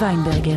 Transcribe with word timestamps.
ויינברגר. 0.00 0.56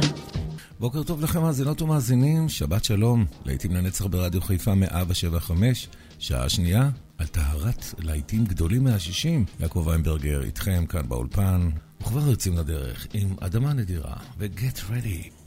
בוקר 0.79 1.03
טוב 1.03 1.23
לכם, 1.23 1.41
מאזינות 1.41 1.81
ומאזינים, 1.81 2.49
שבת 2.49 2.83
שלום, 2.83 3.25
להיטים 3.45 3.75
לנצח 3.75 4.05
ברדיו 4.05 4.41
חיפה 4.41 4.75
175, 4.75 5.87
שעה 6.19 6.49
שנייה, 6.49 6.89
על 7.17 7.27
טהרת 7.27 7.85
להיטים 7.99 8.45
גדולים 8.45 8.83
מהשישים. 8.83 9.45
יעקב 9.59 9.83
ויינברגר 9.87 10.43
איתכם 10.43 10.85
כאן 10.85 11.09
באולפן, 11.09 11.69
וכבר 12.01 12.29
יוצאים 12.29 12.57
לדרך 12.57 13.07
עם 13.13 13.35
אדמה 13.39 13.73
נדירה 13.73 14.15
ו-Get 14.37 14.77
Ready. 14.77 15.40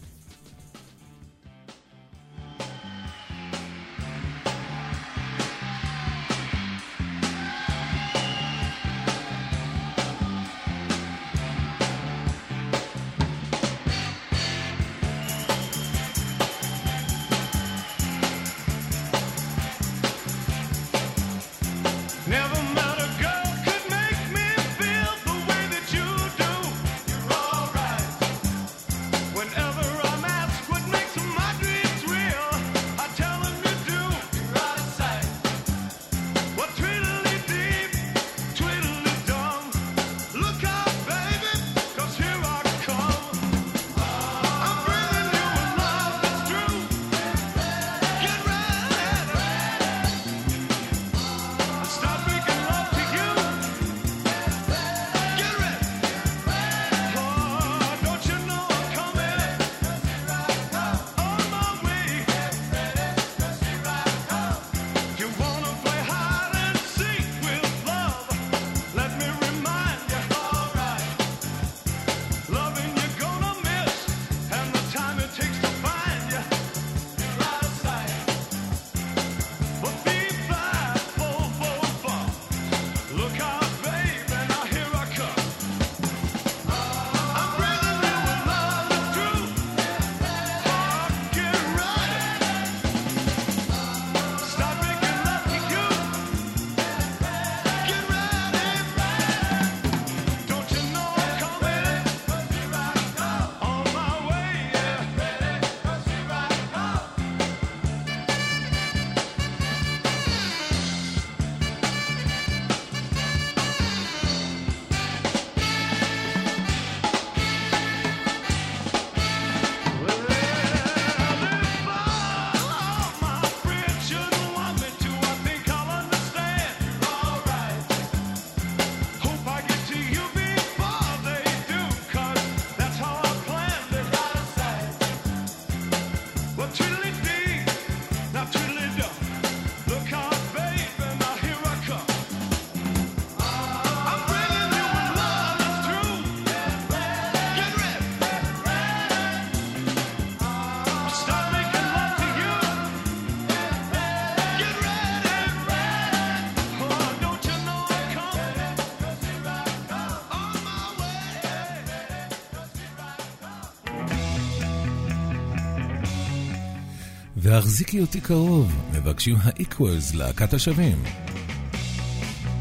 תחזיקי 167.64 168.00
אותי 168.00 168.20
קרוב, 168.20 168.72
מבקשים 168.93 169.37
האיקוולס, 169.43 170.14
להקת 170.14 170.52
השבים. 170.52 171.02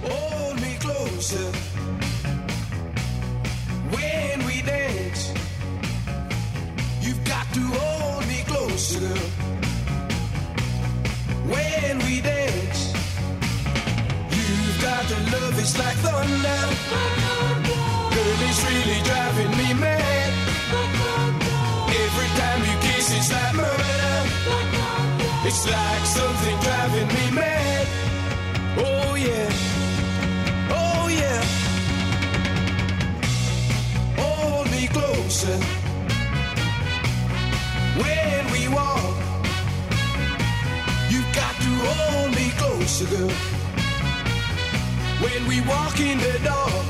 Hold 0.04 0.56
me 0.64 0.74
closer. 0.84 1.50
when 11.52 11.96
we 12.06 12.16
dance. 12.32 12.82
You've 14.36 14.78
got 14.88 15.04
to 15.12 15.18
love, 15.34 15.56
it's 15.64 15.76
like 15.82 15.98
thunder. 16.06 16.62
Girl, 18.14 18.42
it's 18.48 18.62
really 18.70 19.02
driving 19.10 19.52
me 19.60 19.70
mad. 19.84 20.23
It's 25.66 25.72
like 25.72 26.06
something 26.06 26.60
driving 26.60 27.08
me 27.08 27.32
mad. 27.40 27.88
Oh 28.80 29.16
yeah. 29.16 29.50
Oh 30.70 31.08
yeah. 31.08 31.42
Hold 34.18 34.70
me 34.72 34.88
closer. 34.88 35.58
When 37.96 38.52
we 38.52 38.68
walk, 38.76 39.16
you've 41.10 41.32
got 41.34 41.56
to 41.56 41.72
hold 41.88 42.36
me 42.36 42.50
closer, 42.60 43.06
girl. 43.06 43.32
When 45.24 45.48
we 45.48 45.62
walk 45.62 45.98
in 45.98 46.18
the 46.18 46.40
dark, 46.44 46.86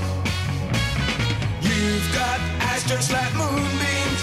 you've 1.62 2.10
got 2.12 2.40
eyes 2.72 2.84
just 2.90 3.12
like 3.12 3.36
moonbeams. 3.36 4.22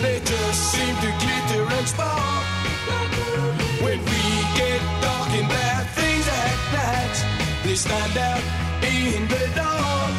They 0.00 0.20
just 0.24 0.72
seem 0.72 0.94
to 1.04 1.10
glitter 1.20 1.76
and 1.76 1.86
spark. 1.86 2.21
really 7.72 7.76
stand 7.76 8.18
out 8.18 8.42
in 8.84 9.28
the 9.28 9.50
dark. 9.54 10.12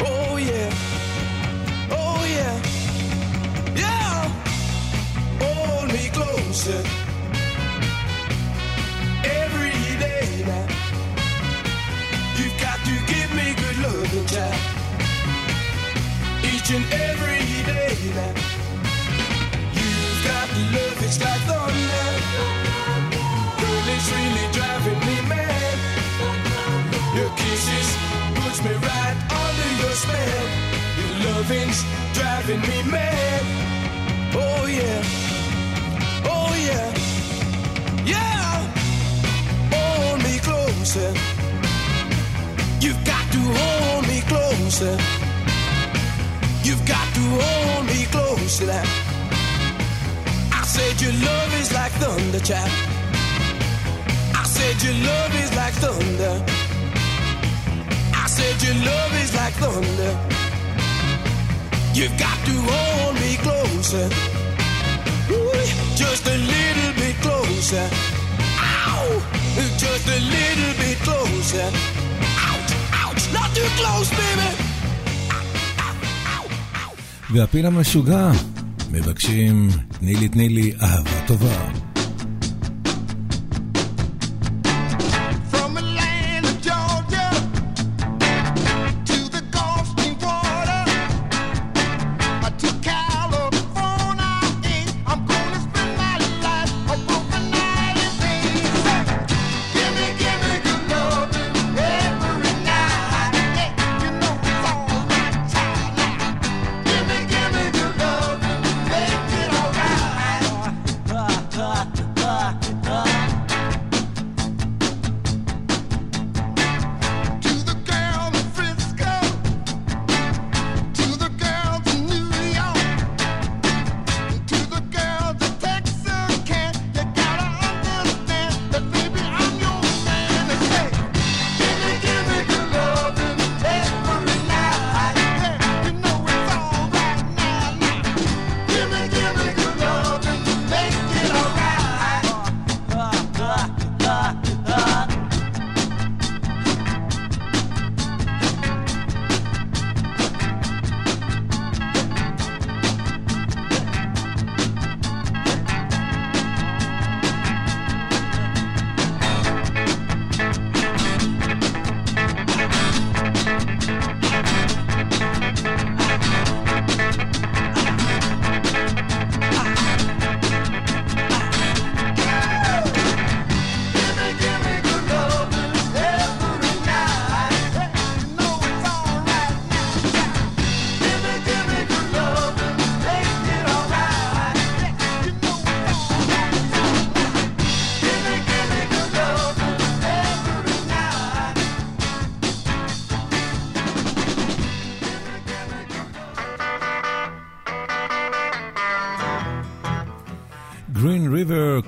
Oh 0.00 0.36
yeah, 0.38 0.70
oh 1.90 2.24
yeah, 2.36 2.54
yeah. 3.76 4.30
Hold 5.42 5.92
me 5.92 6.08
closer 6.16 6.82
every 9.24 9.76
day 10.00 10.44
now. 10.46 10.66
You've 12.38 12.58
got 12.64 12.78
to 12.88 12.94
give 13.12 13.30
me 13.38 13.46
good 13.62 13.78
loving, 13.84 14.26
child. 14.26 14.60
Each 16.50 16.70
and 16.76 16.86
every 17.08 17.44
day 17.72 17.96
now. 18.18 18.34
You've 19.76 20.20
got 20.24 20.48
love, 20.74 21.02
it's 21.06 21.20
like 21.20 21.42
thunder. 21.48 22.08
Girl, 23.60 23.88
it's 23.94 24.08
really 24.16 24.46
driving 24.52 25.00
me 25.06 25.28
mad. 25.28 25.31
Your 27.14 27.28
kisses 27.36 27.96
puts 28.36 28.64
me 28.64 28.72
right 28.72 29.16
under 29.42 29.70
your 29.82 29.94
spell. 30.02 30.44
Your 30.98 31.12
loving's 31.28 31.84
driving 32.14 32.60
me 32.62 32.90
mad. 32.90 33.42
Oh 34.34 34.64
yeah, 34.64 35.02
oh 36.24 36.50
yeah, 36.68 36.88
yeah. 38.06 38.64
Hold 39.74 40.22
me 40.24 40.38
closer. 40.38 41.12
You've 42.80 43.04
got 43.04 43.24
to 43.32 43.40
hold 43.60 44.08
me 44.08 44.22
closer. 44.22 44.96
You've 46.64 46.84
got 46.86 47.06
to 47.12 47.24
hold 47.44 47.86
me 47.88 48.06
closer. 48.06 48.82
I 50.50 50.62
said 50.64 50.98
your 50.98 51.12
love 51.12 51.60
is 51.60 51.74
like 51.74 51.92
thunder, 51.92 52.40
child. 52.40 52.72
I 54.34 54.44
said 54.44 54.82
your 54.82 54.94
love 54.94 55.34
is 55.44 55.54
like 55.54 55.74
thunder. 55.74 56.61
Said 58.36 58.58
your 58.66 58.78
love 58.90 59.12
is 59.22 59.30
like 59.40 59.54
thunder. 59.62 60.12
You've 61.98 62.16
got 62.24 62.38
to 62.48 62.54
hold 62.70 63.14
me 63.22 63.32
closer. 63.46 64.06
Ooh, 65.34 65.64
just 66.02 66.24
a 66.34 66.38
little 66.54 66.92
bit 67.00 67.16
closer. 67.24 67.86
Ow! 68.70 69.08
Just 69.84 70.06
a 70.16 70.18
little 70.36 70.72
bit 70.82 70.98
closer. 71.06 71.68
Ouch, 72.48 72.72
ouch, 73.02 73.24
not 73.36 73.48
too 73.56 73.68
close, 73.78 74.10
baby. 74.20 74.50
והפיל 77.30 77.66
המשוגע, 77.66 78.30
מבקשים, 78.90 79.68
תני 79.88 80.14
לי, 80.14 80.28
תני 80.28 80.48
לי 80.48 80.72
אהבה 80.82 81.26
טובה. 81.26 81.91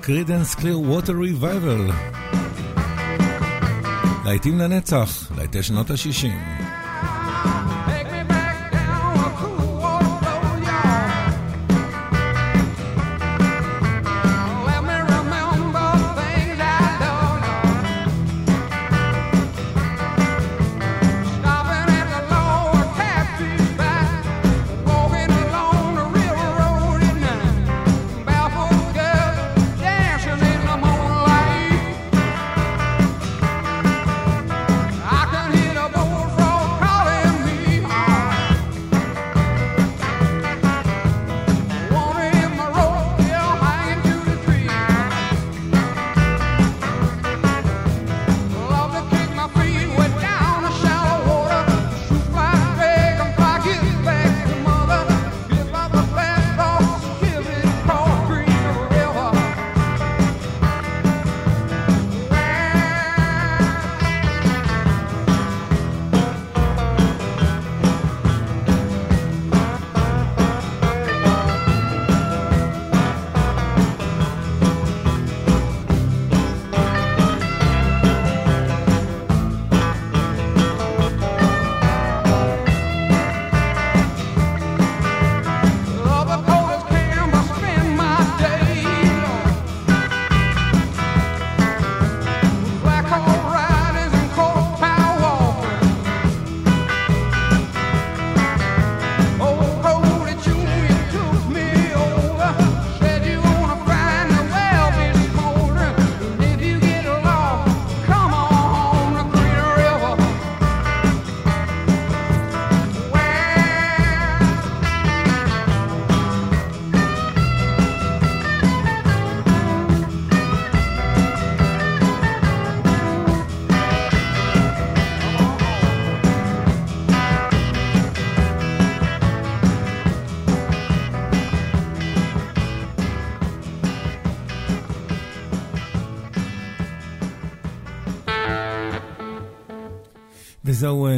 קרידנס 0.05 0.55
קליר 0.55 0.79
ווטר 0.79 1.13
ריבייבל. 1.13 1.91
להיטים 4.25 4.59
לנצח, 4.59 5.31
להיטי 5.37 5.63
שנות 5.63 5.89
ה-60. 5.89 6.64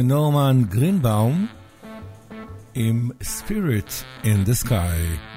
נורמן 0.03 0.63
גרינבאום, 0.69 1.47
עם 2.75 3.09
Spirit 3.21 4.03
in 4.23 4.47
the 4.47 4.65
Sky. 4.65 5.36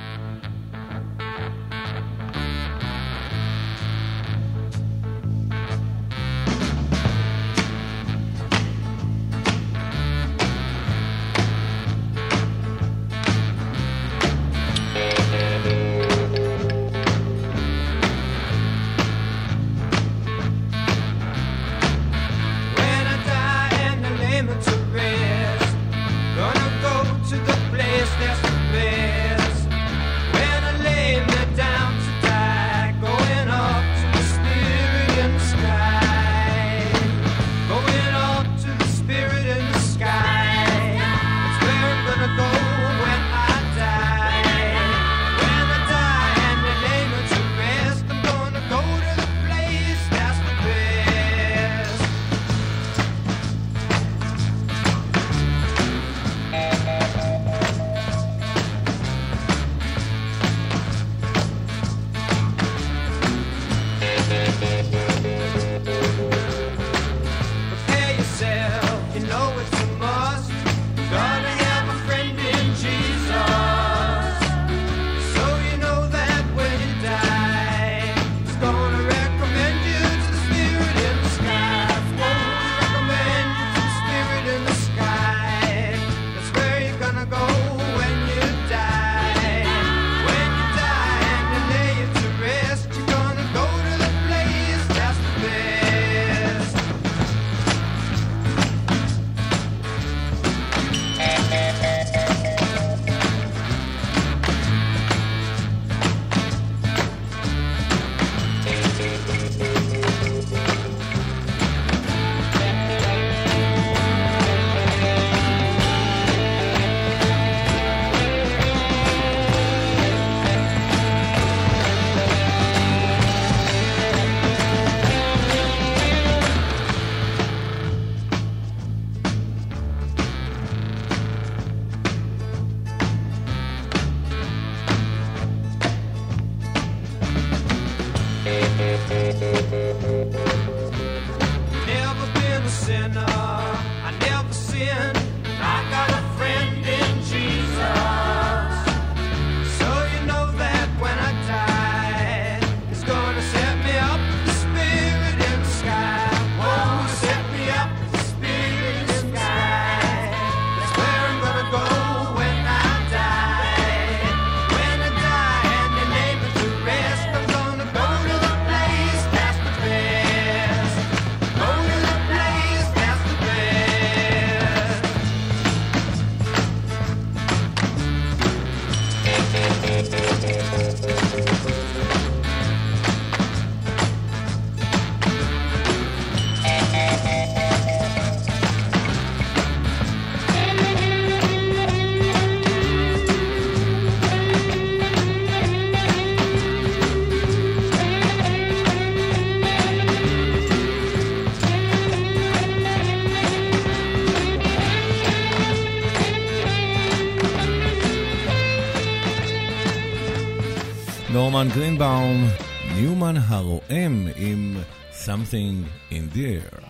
נורמן 211.32 211.68
גרינבאום, 211.74 212.48
ניומן 212.94 213.36
הרועם 213.36 214.28
עם 214.36 214.76
Something 215.24 215.86
in 216.10 216.36
the 216.36 216.44
Air. 216.44 216.89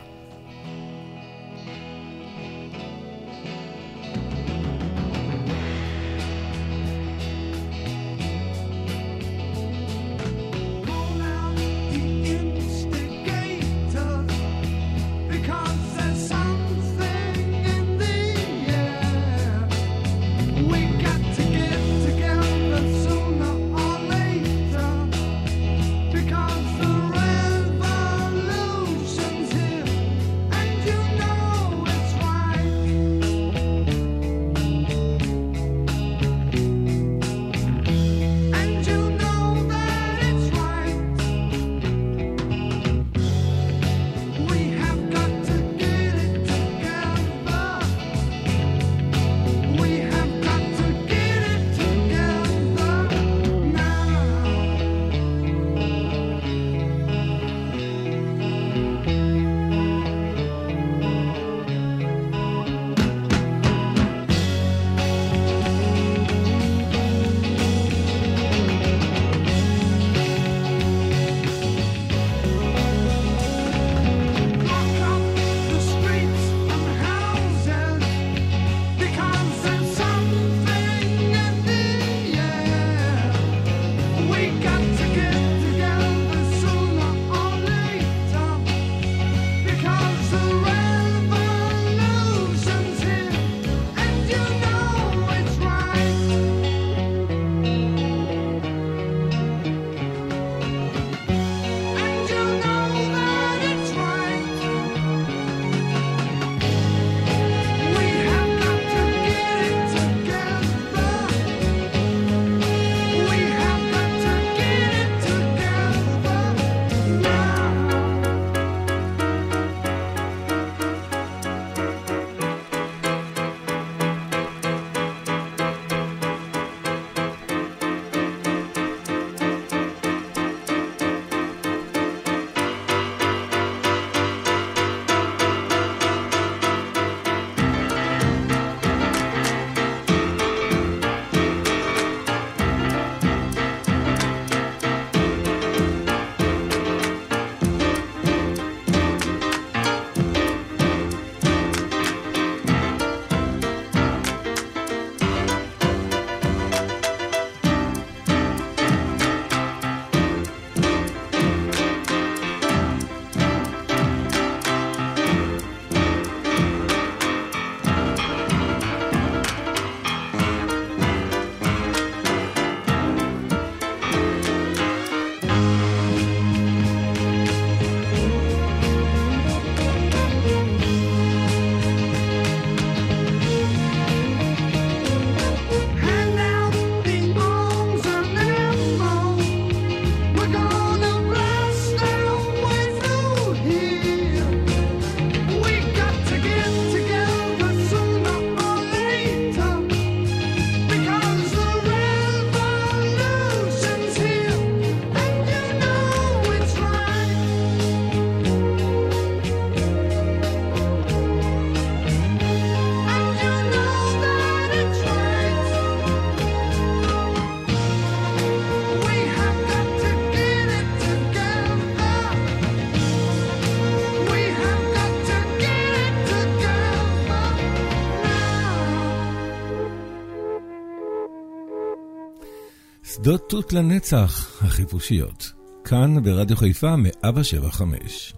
שדות 233.23 233.49
תות 233.49 233.73
לנצח, 233.73 234.63
החיפושיות. 234.63 235.51
כאן 235.83 236.23
ברדיו 236.23 236.57
חיפה 236.57 236.95
175. 236.95 238.33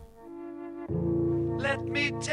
Let 1.60 1.82
me 1.94 2.12
take 2.26 2.33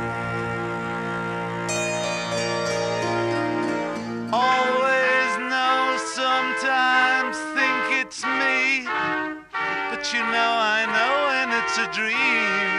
Know, 10.29 10.51
I 10.77 10.85
know 10.85 11.13
when 11.29 11.47
it's 11.59 11.77
a 11.77 11.87
dream. 11.97 12.71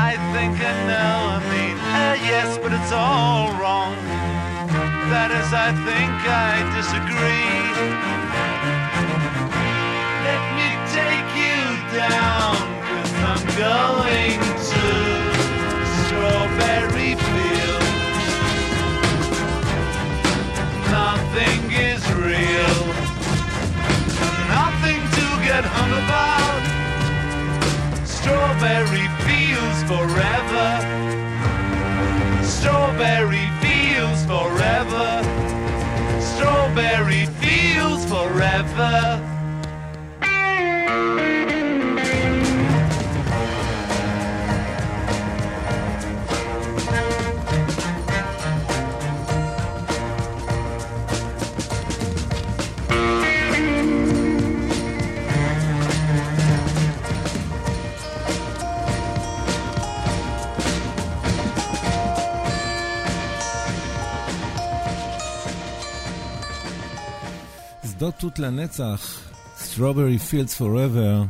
I 0.00 0.16
think 0.32 0.54
I 0.60 0.72
know, 0.88 1.12
I 1.36 1.40
mean, 1.52 1.76
uh, 1.76 2.16
yes, 2.24 2.58
but 2.62 2.72
it's 2.72 2.92
all 2.92 3.52
wrong. 3.60 3.94
That 5.12 5.30
is, 5.30 5.52
I 5.52 5.70
think 5.84 6.14
I 6.24 6.62
disagree. 6.78 7.60
Let 10.28 10.42
me 10.56 10.68
take 10.96 11.28
you 11.36 11.60
down, 11.92 12.56
cause 12.88 13.12
I'm 13.28 13.44
going 13.58 14.40
to 14.70 14.82
strawberry 16.06 17.14
fields. 17.14 17.49
Forever. 29.90 30.68
Strawberry 32.44 33.39
שדות 68.00 68.14
תות 68.14 68.38
לנצח, 68.38 69.30
Strawberry 69.58 70.32
Fields 70.32 70.60
Forever, 70.60 71.26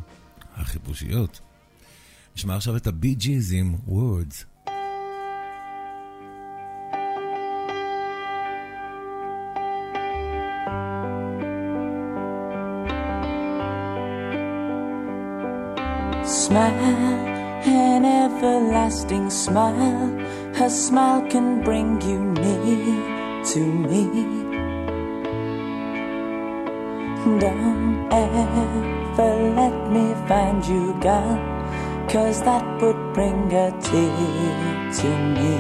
החיפושיות. 0.56 1.40
נשמע 2.37 2.56
עכשיו 2.56 2.76
את 2.76 2.87
הבי 2.87 3.14
ג'יז 3.14 3.52
עם 3.52 3.74
Words. 3.88 4.44
Smile, 16.24 17.16
an 17.64 18.04
everlasting 18.22 19.28
smile. 19.44 20.11
Her 20.59 20.70
smile 20.87 21.22
can 21.33 21.48
bring 21.66 21.90
you 22.09 22.20
near 22.44 22.98
to 23.52 23.61
me. 23.88 24.49
Don't 27.22 28.09
ever 28.11 29.52
let 29.54 29.90
me 29.92 30.14
find 30.26 30.64
you 30.64 30.94
gone, 31.02 32.09
cause 32.09 32.40
that 32.44 32.64
would 32.80 32.96
bring 33.12 33.52
a 33.52 33.70
tear 33.83 34.92
to 34.98 35.09
me. 35.37 35.56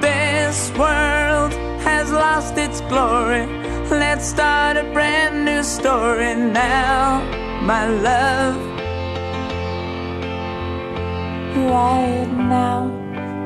This 0.00 0.72
world 0.76 1.52
has 1.86 2.10
lost 2.10 2.58
its 2.58 2.80
glory. 2.90 3.46
Let's 3.88 4.26
start 4.26 4.78
a 4.78 4.82
brand 4.92 5.44
new 5.44 5.62
story 5.62 6.34
now, 6.34 7.22
my 7.62 7.86
love. 7.86 8.56
Right 11.54 12.32
now, 12.34 12.90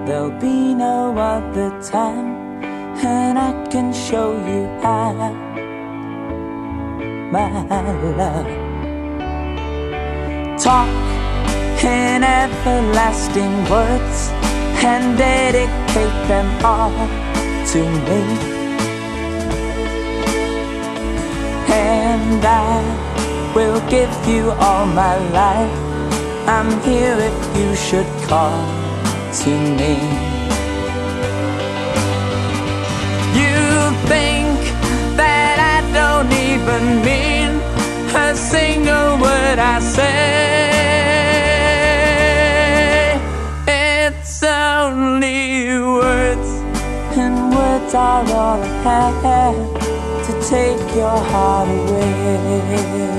there'll 0.06 0.40
be 0.40 0.72
no 0.72 1.14
other 1.18 1.78
time 1.82 2.37
and 3.08 3.38
I 3.38 3.52
can 3.72 3.92
show 3.92 4.28
you 4.50 4.62
how, 4.82 5.12
my 7.32 7.48
love. 8.20 8.50
Talk 10.66 10.88
in 11.82 12.22
everlasting 12.24 13.54
words 13.72 14.18
and 14.90 15.16
dedicate 15.16 16.18
them 16.32 16.48
all 16.72 16.96
to 17.72 17.80
me. 18.06 18.22
And 21.88 22.42
I 22.44 22.78
will 23.54 23.80
give 23.88 24.14
you 24.26 24.50
all 24.66 24.86
my 24.86 25.16
life. 25.42 25.78
I'm 26.46 26.70
here 26.82 27.16
if 27.30 27.38
you 27.58 27.74
should 27.86 28.10
call 28.28 28.58
to 29.42 29.50
me. 29.78 30.27
don't 36.18 36.32
even 36.32 36.84
mean 37.04 37.50
a 38.12 38.34
single 38.34 39.18
word 39.20 39.58
I 39.60 39.78
say. 39.78 40.08
It's 43.68 44.42
only 44.42 45.78
words, 45.78 46.48
and 47.22 47.54
words 47.54 47.94
are 47.94 48.24
all 48.42 48.60
I 48.62 49.10
have 49.26 49.60
to 50.26 50.32
take 50.54 50.96
your 50.96 51.18
heart 51.30 51.68
away. 51.68 53.17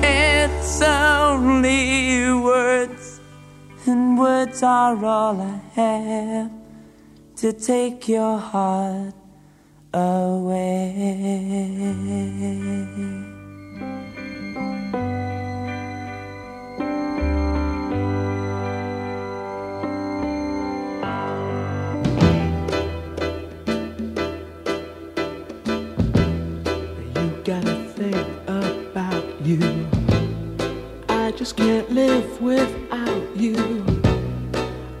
It's 0.02 0.82
only 0.82 2.32
words, 2.32 3.20
and 3.86 4.18
words 4.18 4.62
are 4.62 5.04
all 5.04 5.40
I 5.40 5.60
have 5.74 6.50
to 7.36 7.52
take 7.52 8.08
your 8.08 8.38
heart 8.38 9.14
away. 9.94 10.74
you. 29.44 29.86
I 31.08 31.30
just 31.32 31.56
can't 31.56 31.90
live 31.90 32.40
without 32.40 33.36
you. 33.36 33.84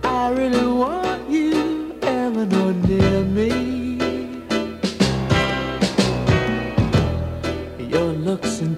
I 0.04 0.30
really 0.30 0.66
want 0.66 1.30
you, 1.30 1.94
Elenore, 2.02 2.74
near 2.86 3.24
me. 3.24 3.83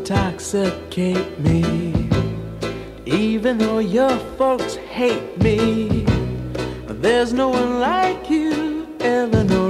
Intoxicate 0.08 1.40
me. 1.40 2.08
Even 3.06 3.58
though 3.58 3.80
your 3.80 4.16
folks 4.38 4.76
hate 4.76 5.36
me, 5.42 6.06
there's 6.86 7.32
no 7.32 7.48
one 7.48 7.80
like 7.80 8.30
you, 8.30 8.86
Elenore. 9.00 9.65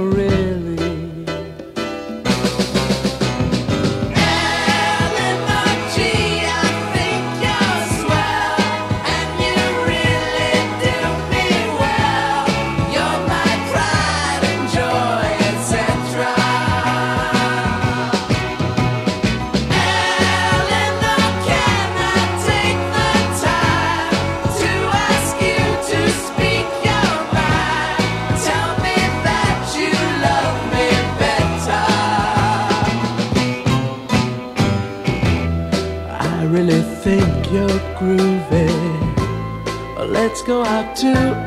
Go 40.95 41.46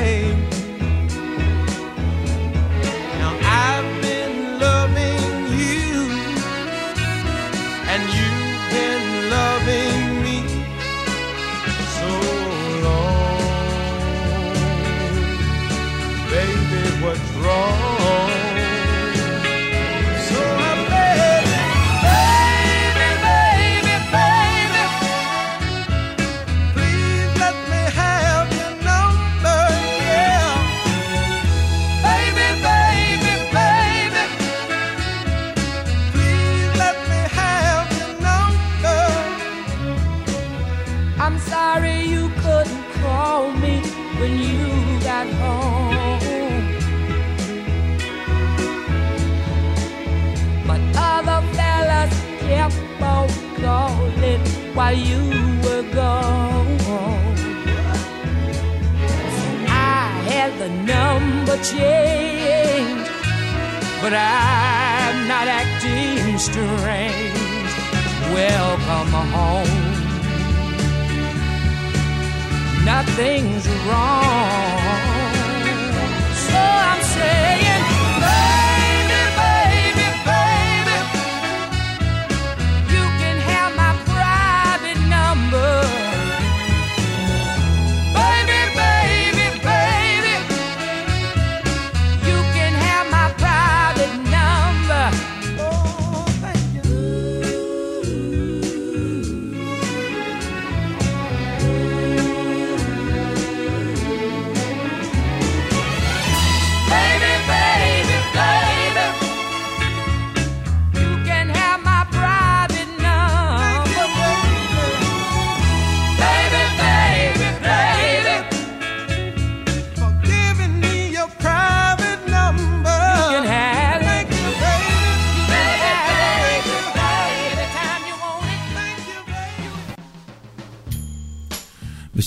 but 64.11 64.17
I'm 64.17 65.25
not 65.25 65.47
acting 65.47 66.37
strange. 66.37 67.71
Welcome 68.33 69.11
home. 69.31 69.67
Nothing's 72.83 73.69
wrong. 73.87 74.60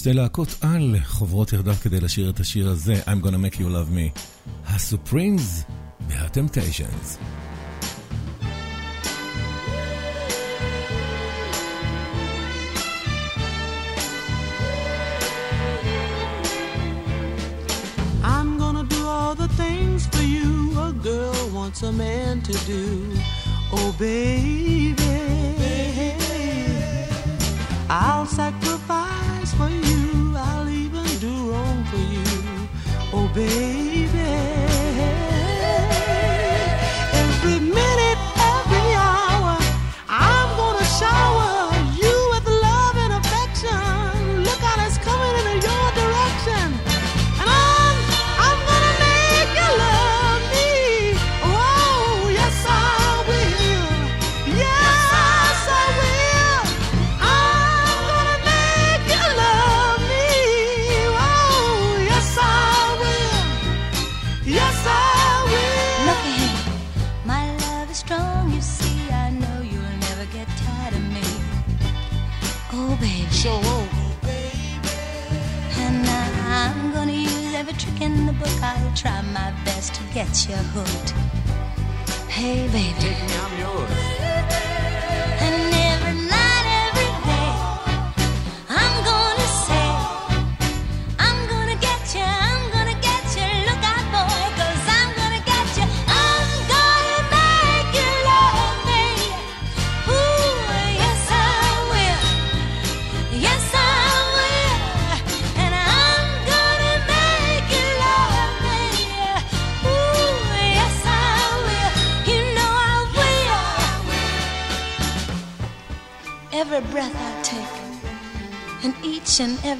שתי 0.04 0.12
להקות 0.12 0.48
על 0.60 0.96
חוברות 1.04 1.52
יחדיו 1.52 1.74
כדי 1.74 2.00
לשיר 2.00 2.30
את 2.30 2.40
השיר 2.40 2.68
הזה, 2.68 2.94
I'm 3.06 3.24
gonna 3.26 3.52
make 3.52 3.56
you 3.56 3.60
love 3.60 3.96
me. 3.96 4.20
הסופרימס 4.66 5.64
והטמפטיישנס. 6.08 7.18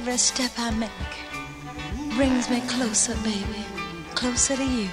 every 0.05 0.17
step 0.19 0.51
I 0.59 0.69
make 0.69 2.15
brings 2.15 2.47
me 2.47 2.61
closer, 2.67 3.15
baby, 3.23 3.65
closer 4.13 4.55
to 4.55 4.63
you. 4.63 4.87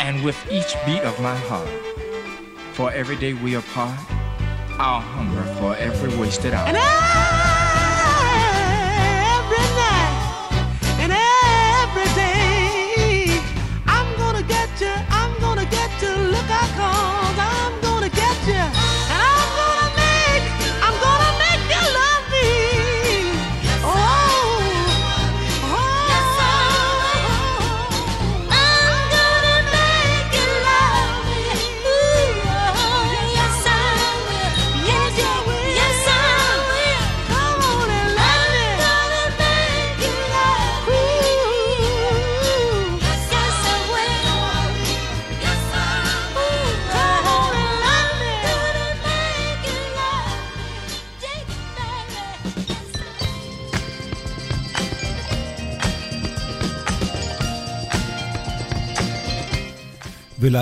And 0.00 0.24
with 0.24 0.38
each 0.50 0.74
beat 0.86 1.02
of 1.02 1.20
my 1.20 1.36
heart, 1.36 1.68
for 2.72 2.90
every 2.92 3.16
day 3.16 3.34
we 3.34 3.56
apart, 3.56 4.00
I'll 4.78 5.00
hunger 5.00 5.44
for 5.56 5.76
every 5.76 6.16
wasted 6.16 6.54
hour. 6.54 7.57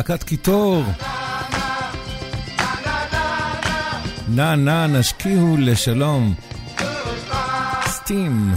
להקת 0.09 0.22
קיטור. 0.22 0.84
נא 4.28 4.54
נא 4.54 4.86
נשקיעו 4.86 5.57
לשלום. 5.59 6.34
סטים. 7.86 8.54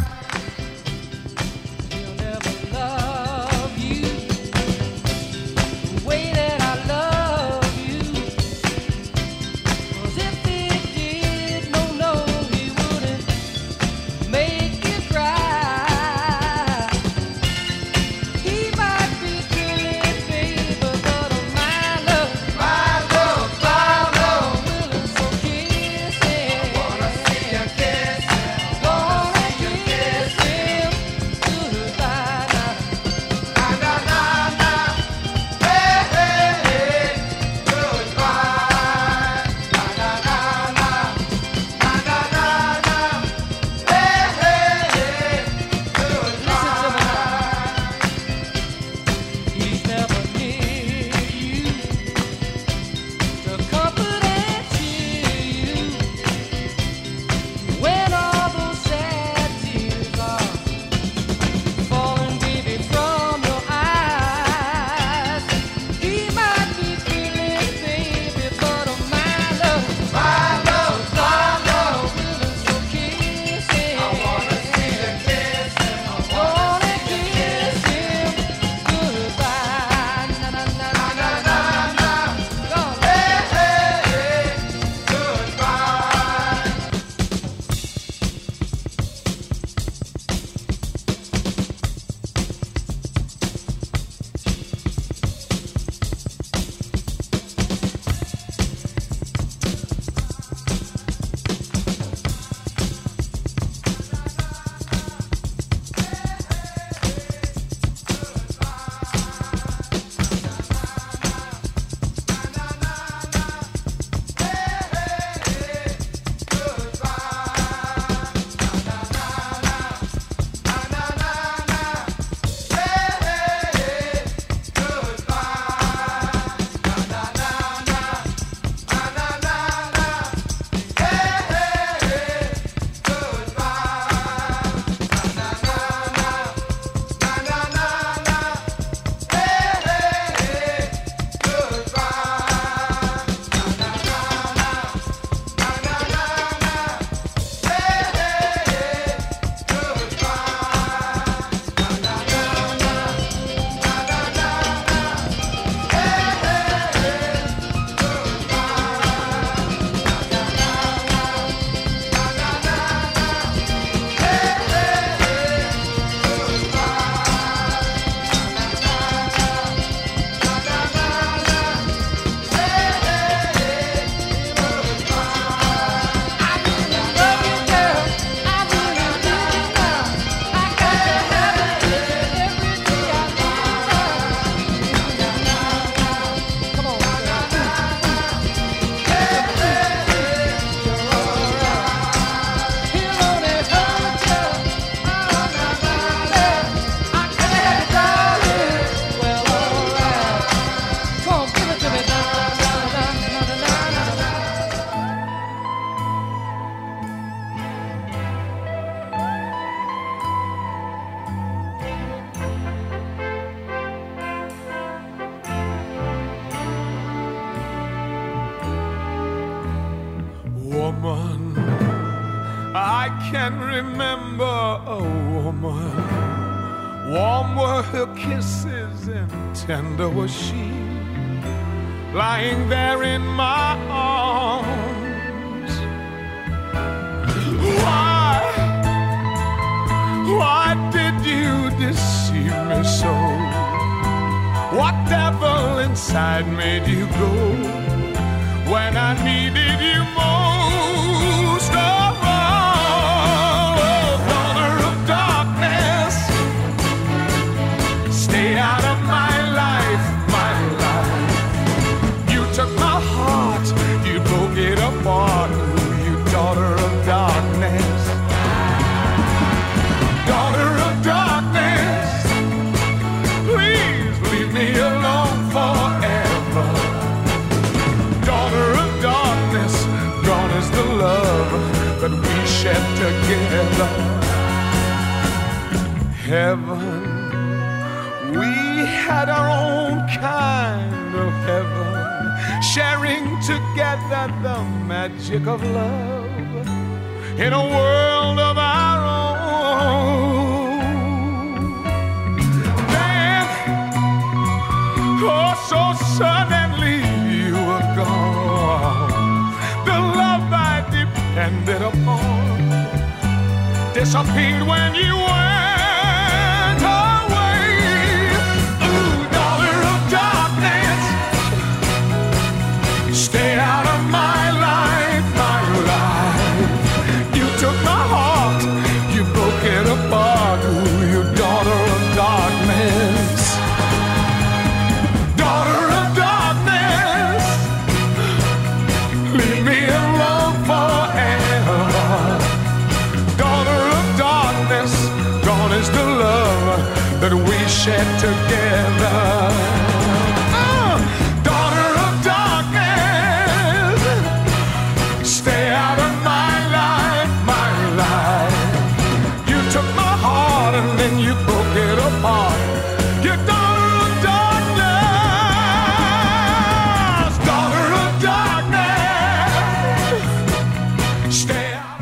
Magic 295.29 295.47
of 295.47 295.63
love 295.75 295.88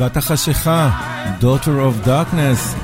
בת 0.07 0.17
החשיכה, 0.17 0.89
Daughter 1.41 1.65
of 1.65 2.07
Darkness. 2.07 2.77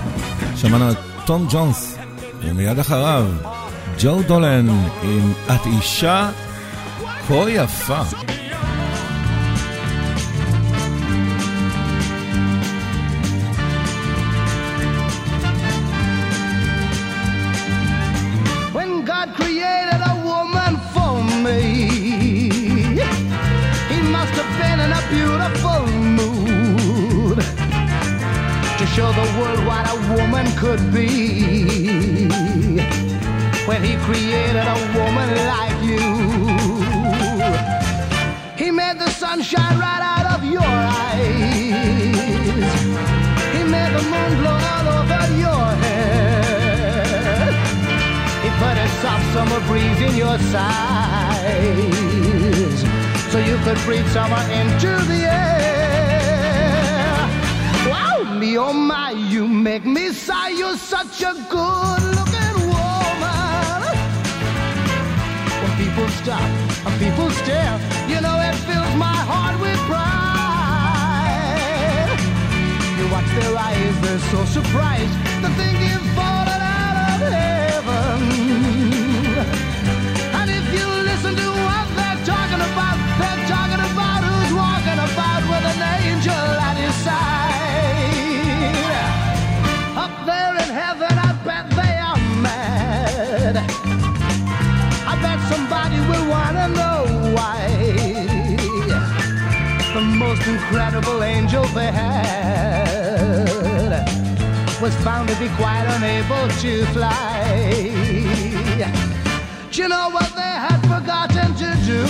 שמענו 0.56 0.92
את 0.92 0.98
תום 1.26 1.48
ג'ונס, 1.50 1.98
ומיד 2.42 2.80
אחריו, 2.80 3.26
ג'ו 4.00 4.22
דולן 4.22 4.70
עם 5.04 5.34
את 5.56 5.66
אישה 5.66 6.30
כה 7.28 7.50
יפה. 7.50 8.02
Created 34.04 34.68
a 34.76 34.78
woman 34.98 35.30
like 35.54 35.80
you, 35.90 36.04
He 38.58 38.70
made 38.72 39.00
the 39.00 39.10
sun 39.10 39.42
shine 39.42 39.78
right 39.80 40.04
out 40.16 40.26
of 40.36 40.44
your 40.44 40.74
eyes. 41.06 41.32
He 43.56 43.62
made 43.64 43.92
the 43.98 44.04
moon 44.14 44.32
glow 44.42 44.60
all 44.74 44.88
over 45.00 45.24
your 45.46 45.66
head. 45.84 47.54
He 48.44 48.50
put 48.64 48.76
a 48.86 48.88
soft 49.02 49.26
summer 49.34 49.62
breeze 49.68 50.02
in 50.08 50.14
your 50.18 50.38
sighs 50.54 51.94
so 53.32 53.38
you 53.40 53.58
could 53.66 53.80
breathe 53.86 54.08
summer 54.10 54.44
into 54.60 54.92
the 55.12 55.22
air. 55.42 57.18
Wow, 57.90 58.18
me 58.38 58.58
oh 58.58 58.74
my, 58.74 59.12
you 59.12 59.48
make 59.48 59.86
me 59.86 60.12
sigh. 60.12 60.50
You're 60.50 60.78
such 60.78 61.22
a 61.22 61.34
good 61.50 62.03
people 65.94 66.10
stop 66.10 66.42
and 66.88 67.00
people 67.00 67.30
stare, 67.30 67.80
you 68.10 68.20
know 68.20 68.40
it 68.42 68.56
fills 68.66 68.96
my 68.96 69.16
heart 69.30 69.60
with 69.62 69.78
pride. 69.86 70.10
You 72.98 73.08
watch 73.12 73.30
their 73.40 73.56
eyes, 73.56 74.02
they're 74.02 74.20
so 74.32 74.44
surprised 74.46 75.23
incredible 100.94 101.24
angel 101.24 101.64
they 101.74 101.92
had 101.92 103.00
was 104.80 104.96
found 104.98 105.28
to 105.28 105.36
be 105.40 105.50
quite 105.56 105.86
unable 105.96 106.48
to 106.62 106.86
fly. 106.94 107.90
Do 109.72 109.82
you 109.82 109.88
know 109.88 110.10
what 110.12 110.36
they 110.36 110.54
had 110.66 110.80
forgotten 110.82 111.56
to 111.56 111.76
do? 111.84 112.04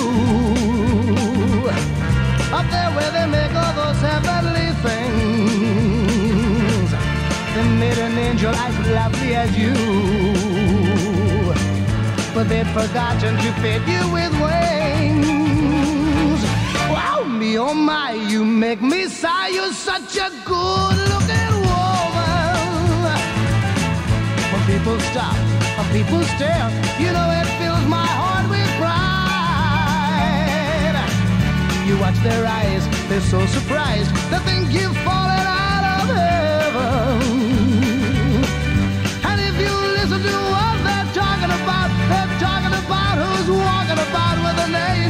Up 2.52 2.70
there 2.70 2.92
where 2.92 3.12
they 3.12 3.26
make 3.26 3.56
all 3.56 3.74
those 3.74 4.02
heavenly 4.02 4.74
things, 4.84 5.32
they 7.56 7.66
made 7.80 8.00
an 8.00 8.18
angel 8.18 8.54
as 8.54 8.78
lovely 8.90 9.34
as 9.36 9.58
you. 9.58 9.74
But 12.34 12.50
they'd 12.50 12.68
forgotten 12.68 13.38
to 13.38 13.52
fit 13.62 13.88
you 13.88 14.10
with 14.12 14.34
wings 14.42 15.03
oh 17.58 17.74
my, 17.74 18.14
you 18.14 18.45
make 18.45 18.82
me 18.82 19.08
sigh. 19.08 19.49
You're 19.49 19.74
such 19.74 20.18
a 20.18 20.30
good 20.45 20.97
looking 21.12 21.54
woman. 21.70 23.18
When 24.51 24.62
people 24.66 24.99
stop, 25.12 25.36
when 25.78 25.88
people 25.91 26.24
stare, 26.36 26.70
you 26.99 27.12
know 27.12 27.30
it 27.39 27.47
fills 27.60 27.86
my 27.86 28.08
heart 28.20 28.49
with 28.49 28.70
pride. 28.80 29.04
You 31.88 31.97
watch 31.99 32.18
their 32.24 32.45
eyes, 32.45 32.84
they're 33.10 33.22
so 33.22 33.45
surprised 33.45 34.10
they 34.32 34.39
think 34.39 34.72
you've 34.72 34.97
fallen 35.04 35.45
out 35.45 35.84
of 35.99 36.08
heaven. 36.16 37.22
And 39.30 39.38
if 39.49 39.56
you 39.62 39.74
listen 39.99 40.22
to 40.22 40.36
what 40.54 40.76
they're 40.88 41.12
talking 41.14 41.51
about, 41.60 41.89
they're 42.10 42.34
talking 42.39 42.74
about 42.84 43.16
who's 43.22 43.49
walking 43.49 43.99
about 44.08 44.38
with 44.45 44.66
a 44.66 44.68
name. 44.72 45.03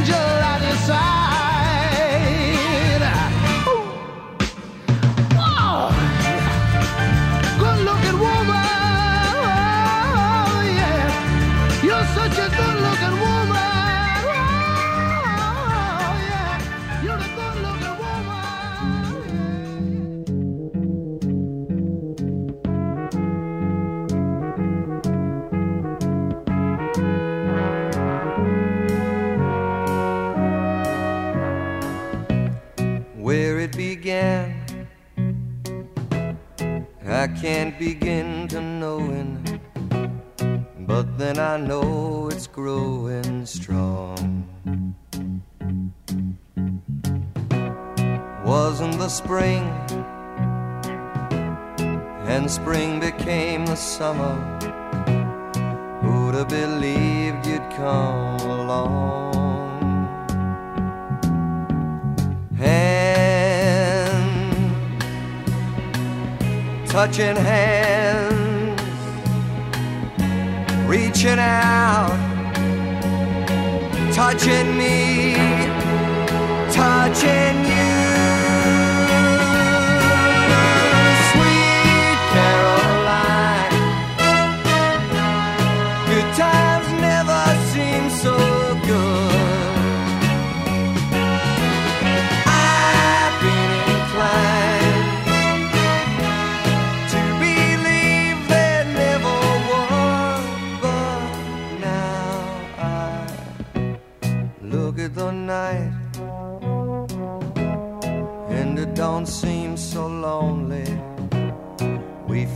I 37.24 37.28
can't 37.28 37.78
begin 37.78 38.48
to 38.48 38.60
knowing, 38.60 39.60
but 40.80 41.16
then 41.16 41.38
I 41.38 41.56
know 41.56 42.28
it's 42.30 42.46
growing. 42.46 43.03
the 49.04 49.10
spring, 49.10 49.64
and 52.26 52.50
spring 52.50 52.98
became 53.00 53.66
the 53.66 53.76
summer. 53.76 54.34
Who'd 56.00 56.34
have 56.36 56.48
believed 56.48 57.46
you'd 57.46 57.68
come 57.72 58.40
along? 58.40 59.34
Hands, 62.56 63.02
touching 66.90 67.36
hands, 67.36 68.80
reaching 70.86 71.38
out, 71.38 72.08
touching 74.14 74.78
me, 74.78 75.34
touching 76.72 77.66
you. 77.66 77.83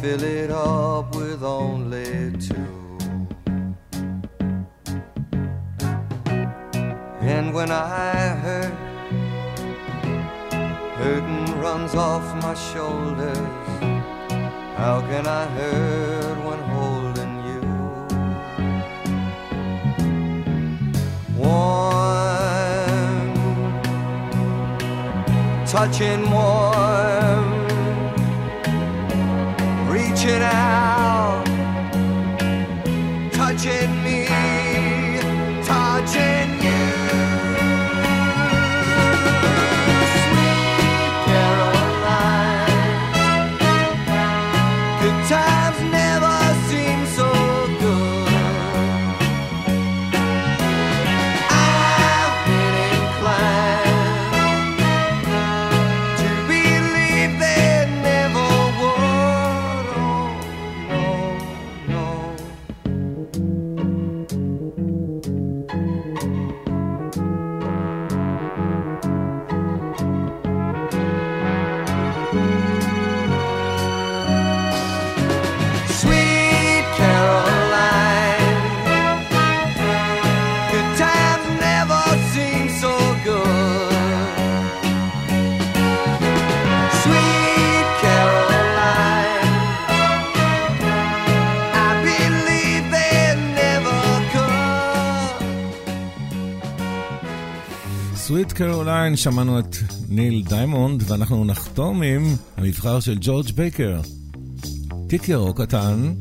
fill 0.01 0.23
it 0.23 0.51
up 0.51 1.15
with 1.17 1.43
only 1.43 2.31
two. 2.39 2.99
And 7.21 7.53
when 7.53 7.73
I 7.73 8.37
hurt, 8.45 8.73
hurting 10.99 11.61
runs 11.61 11.97
off 11.97 12.23
my 12.43 12.55
shoulders. 12.55 13.39
How 14.77 15.01
can 15.01 15.27
I 15.27 15.47
hurt 15.47 16.39
when 16.47 16.61
holding 16.75 17.35
you? 17.51 17.63
Warm, 21.37 22.47
touching 25.67 26.31
warm. 26.31 26.98
it 30.29 30.43
out. 30.43 30.88
סוויט 98.39 98.53
קרוליין, 98.53 99.17
שמענו 99.17 99.59
את 99.59 99.77
ניל 100.09 100.43
דיימונד, 100.49 101.03
ואנחנו 101.07 101.45
נחתום 101.45 102.03
עם 102.03 102.25
המבחר 102.57 103.01
של 103.01 103.19
ג'ורג' 103.21 103.51
בייקר. 103.51 104.01
תיק 105.09 105.29
ירוק 105.29 105.61
קטן. 105.61 106.15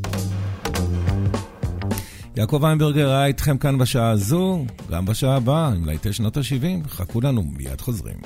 יעקב 2.36 2.65
איינברגר 2.65 3.09
היה 3.09 3.26
איתכם 3.26 3.57
כאן 3.57 3.78
בשעה 3.78 4.09
הזו, 4.09 4.65
גם 4.91 5.05
בשעה 5.05 5.36
הבאה, 5.36 5.68
עם 5.68 5.86
להיטי 5.86 6.07
לא 6.07 6.13
שנות 6.13 6.38
ה-70. 6.38 6.89
חכו 6.89 7.22
לנו, 7.22 7.43
מיד 7.43 7.82
חוזרים. 7.82 8.18